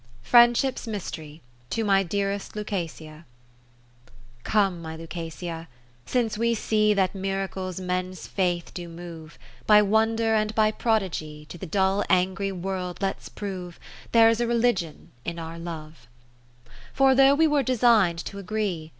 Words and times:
Friendship's 0.23 0.87
Mystery, 0.87 1.43
To 1.69 1.83
my 1.83 2.01
dearest 2.01 2.55
Lucasia 2.55 3.23
I 4.07 4.13
Come, 4.41 4.81
my 4.81 4.97
Lucasia, 4.97 5.67
since 6.07 6.39
we 6.39 6.55
see 6.55 6.95
That 6.95 7.13
miracles 7.13 7.79
men's 7.79 8.25
faith 8.25 8.73
do 8.73 8.89
move, 8.89 9.37
By 9.67 9.83
wonder 9.83 10.33
and 10.33 10.55
by 10.55 10.71
prodigy 10.71 11.45
To 11.49 11.57
the 11.59 11.67
dull 11.67 12.03
angry 12.09 12.51
world 12.51 12.97
let's 12.99 13.29
prove 13.29 13.79
There 14.11 14.33
's 14.33 14.39
a 14.41 14.47
religion 14.47 15.11
in 15.23 15.37
our 15.37 15.59
Love, 15.59 16.07
II 16.65 16.71
For 16.93 17.13
though 17.13 17.35
we 17.35 17.45
were 17.45 17.61
design'd 17.61 18.25
t' 18.25 18.39
agree. 18.39 18.89